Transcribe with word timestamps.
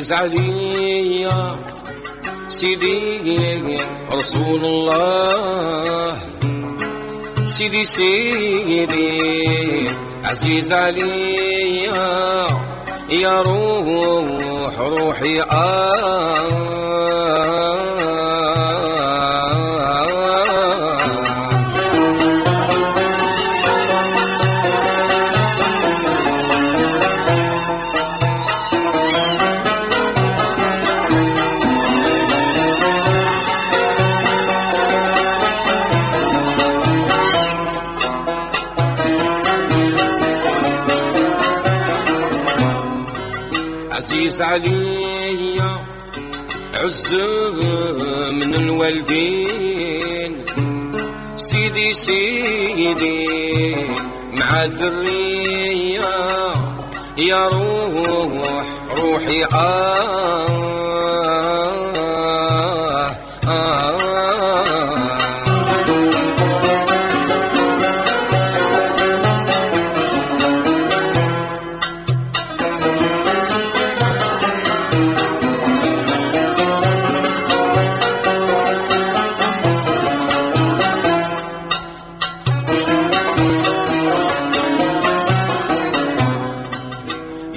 عزيز 0.00 1.56
سيدي 2.48 3.78
رسول 4.12 4.64
الله. 4.64 6.16
سيدي 7.58 7.84
سيدي 7.84 9.22
عزيز 10.24 10.72
علي 10.72 11.84
يا 13.10 13.42
روح 13.42 14.78
روحي 14.78 15.40
آه. 15.42 16.81
عزيز 44.12 44.42
علي 44.42 45.56
عز 46.74 47.14
من 48.32 48.54
الوالدين. 48.54 50.44
سيدي 51.36 51.92
سيدي 51.92 53.26
مع 54.36 54.64
ذرية 54.64 56.14
يا 57.18 57.46
روح 57.46 58.66
روحي 58.98 59.44
آه. 59.44 60.61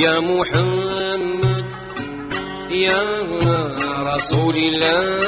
يا 0.00 0.20
محمد 0.20 1.64
يا 2.70 3.02
رسول 4.14 4.56
الله 4.56 5.20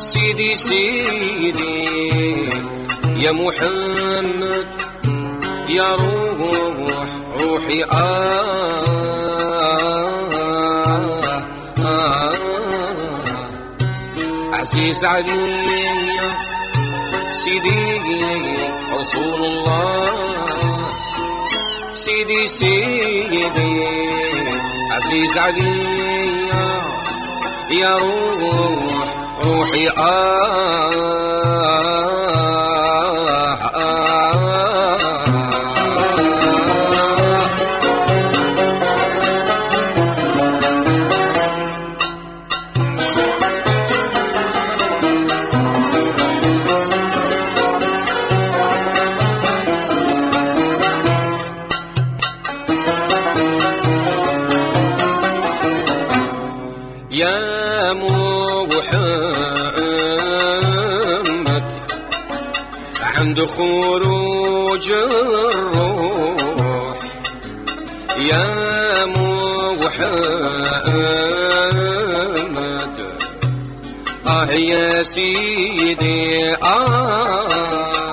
سيدي 0.00 0.54
سيدي 0.56 1.84
يا 3.24 3.32
محمد 3.32 4.66
يا 5.68 5.88
روح 5.94 7.08
روحي 7.40 7.84
آه, 7.84 8.84
آه. 11.78 12.32
عزيز 14.52 15.04
علي 15.04 15.88
سيدي 17.44 18.00
رسول 18.98 19.40
الله. 19.44 20.71
سيدي 21.92 22.46
سيدي 22.46 23.46
عزيز 24.90 25.38
علي 25.38 26.48
يا 27.70 27.96
روح 27.98 29.14
روحي 29.44 29.88
آه. 29.88 31.52
يا 57.12 57.92
محمد 57.92 59.22
عند 63.02 63.44
خروج 63.44 64.90
الروح. 64.90 65.98
يا 68.18 69.06
محمد 69.06 70.46
آه 74.26 74.52
يا 74.52 75.02
سيدي 75.02 76.54
آه. 76.54 78.11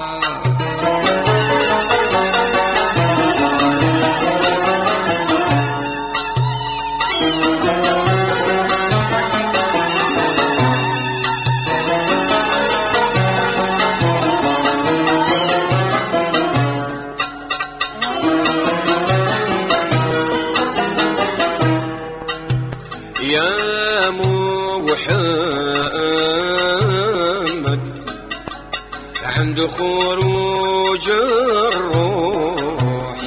عند 29.50 29.66
خروج 29.68 31.10
الروح 31.10 33.18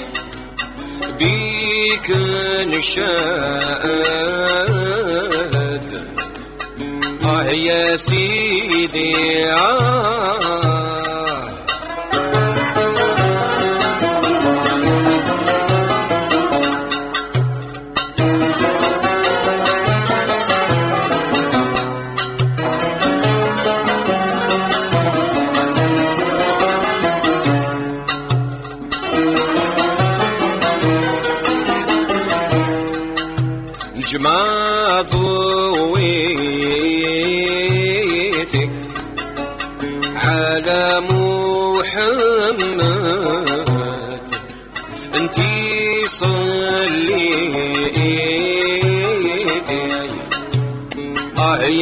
بيك 1.19 2.11
نشاد 2.67 3.83
آه 7.25 7.51
يا 7.51 7.97
سيدي 7.97 9.45
آه 9.51 10.42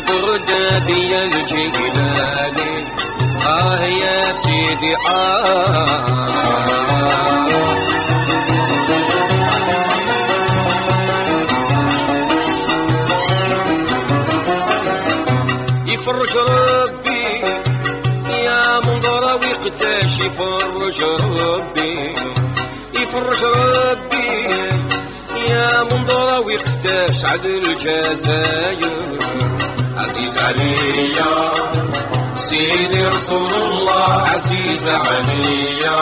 بغداد 0.09 0.89
يا 0.89 1.25
الجلالي 1.25 2.85
آه 3.47 3.85
يا 3.85 4.33
سيدي 4.33 4.95
آه 5.09 6.01
يفرج 15.87 16.37
ربي 16.37 17.25
يا 18.45 18.81
منظر 18.87 19.25
ويقتاش 19.41 20.21
يفرج 20.21 21.01
ربي 21.41 22.15
يفرج 22.95 23.45
ربي 23.45 24.31
يا 25.51 25.83
منظر 25.83 26.45
ويقتاش 26.47 27.25
عدل 27.25 27.65
الجزاير 27.71 28.91
عزيز 30.01 30.39
عليا. 30.39 31.51
سيدي 32.37 33.07
رسول 33.07 33.55
الله 33.55 34.13
عزيز 34.13 34.89
عليا. 34.89 36.01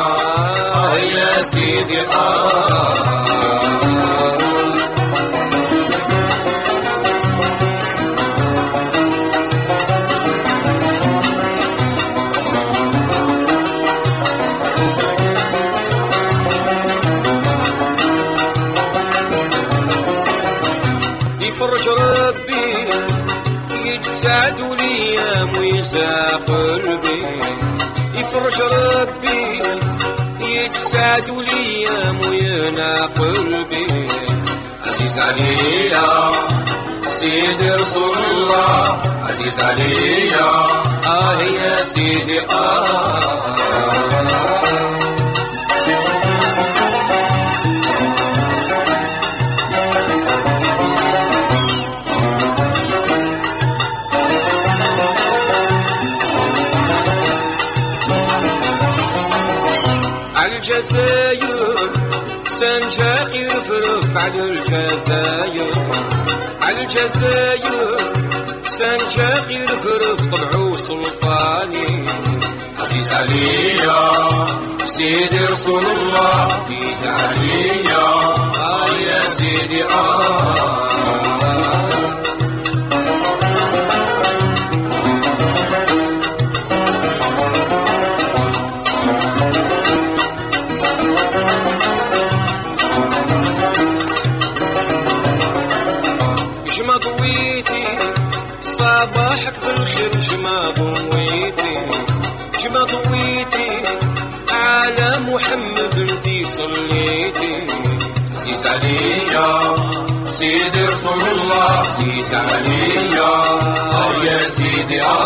يا 0.97 1.43
سيدي 1.43 2.01
آه. 2.01 3.18
قلبي. 33.59 34.09
عزيز 34.87 35.19
عليا 35.19 36.33
سيدي 37.09 37.71
رسول 37.71 38.19
الله. 38.31 39.03
عزيز 39.29 39.61
عليا 39.61 40.51
آه 41.07 41.43
يا 41.43 41.83
سيدي 41.83 42.39
سنجاقي 60.39 60.79
رفرف 60.79 61.18
على 64.17 64.43
الجزاير 64.43 65.73
على 66.63 66.81
الجزاير 66.81 67.97
سنجاقي 68.79 69.65
رفرف 69.65 70.21
طلعوا 70.35 70.77
سلطاني 70.77 72.07
عزيز 72.79 73.13
عليا 73.13 74.01
سيدي 74.87 75.45
رسول 75.53 75.85
الله 75.87 76.49
عزيز 76.53 77.03
عليا 77.05 78.09
آه 78.59 78.89
يا 79.09 79.23
سيدي 79.39 79.85
آه 79.85 80.48
رسول 110.99 111.29
الله 111.29 111.65
عزيز 111.65 112.35
عليا 112.35 113.29
آه 113.93 114.13
يا 114.25 114.49
سيدي 114.49 115.03
آه 115.03 115.18